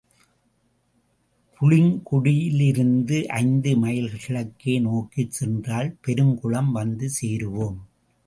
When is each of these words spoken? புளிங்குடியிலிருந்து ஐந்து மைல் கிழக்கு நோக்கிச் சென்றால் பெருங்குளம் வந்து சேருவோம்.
புளிங்குடியிலிருந்து 1.61 3.17
ஐந்து 3.39 3.77
மைல் 3.77 4.09
கிழக்கு 4.17 4.73
நோக்கிச் 4.81 5.31
சென்றால் 5.31 5.91
பெருங்குளம் 6.07 6.71
வந்து 6.71 7.09
சேருவோம். 7.21 7.79